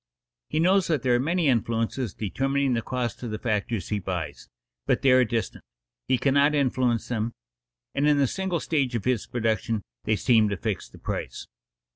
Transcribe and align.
He 0.49 0.59
knows 0.59 0.87
that 0.87 1.03
there 1.03 1.13
are 1.13 1.19
many 1.19 1.47
influences 1.47 2.15
determining 2.15 2.73
the 2.73 2.81
cost 2.81 3.21
of 3.21 3.29
the 3.29 3.37
factors 3.37 3.89
he 3.89 3.99
buys, 3.99 4.49
but 4.87 5.03
they 5.03 5.11
are 5.11 5.23
distant; 5.23 5.63
he 6.07 6.17
cannot 6.17 6.55
influence 6.55 7.09
them, 7.09 7.33
and 7.93 8.07
in 8.07 8.17
the 8.17 8.25
single 8.25 8.59
stage 8.59 8.95
of 8.95 9.05
his 9.05 9.27
production 9.27 9.83
they 10.05 10.15
seem 10.15 10.49
to 10.49 10.57
fix 10.57 10.89
the 10.89 10.97
price. 10.97 11.45